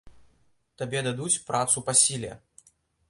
Табе 0.81 0.99
дадуць 1.07 1.41
працу 1.49 1.77
па 1.91 1.97
сіле. 2.03 2.31